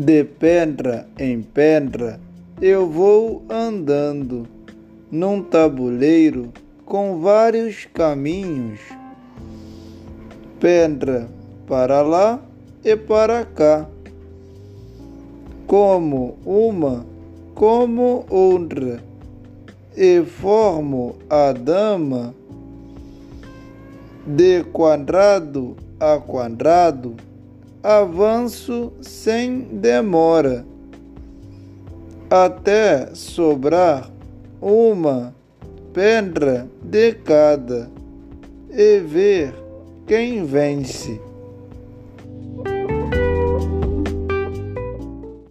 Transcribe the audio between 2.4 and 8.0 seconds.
eu vou andando num tabuleiro com vários